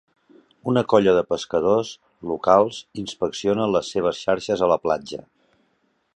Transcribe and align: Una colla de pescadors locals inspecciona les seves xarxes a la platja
Una 0.71 0.81
colla 0.93 1.11
de 1.17 1.23
pescadors 1.33 1.91
locals 2.31 2.81
inspecciona 3.03 3.69
les 3.77 3.93
seves 3.97 4.25
xarxes 4.27 4.67
a 4.69 4.73
la 4.75 4.81
platja 4.87 5.25